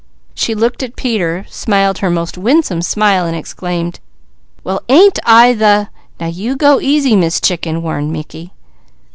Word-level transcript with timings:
She 0.33 0.55
looked 0.55 0.81
at 0.81 0.95
Peter, 0.95 1.45
smiled 1.47 1.99
her 1.99 2.09
most 2.09 2.35
winsome 2.35 2.81
smile 2.81 3.27
and 3.27 3.35
exclaimed: 3.37 3.99
"Well 4.63 4.81
ain't 4.89 5.19
I 5.25 5.53
the" 5.53 5.89
"Now 6.19 6.25
you 6.25 6.55
go 6.55 6.79
easy, 6.81 7.15
Miss 7.15 7.39
Chicken," 7.39 7.83
warned 7.83 8.11
Mickey. 8.11 8.51